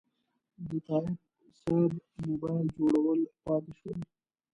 د 0.69 0.71
تایب 0.87 1.13
صیب 1.59 1.91
موبایل 2.25 2.65
جوړول 2.77 3.19
پاتې 3.45 3.71
شول. 3.79 3.97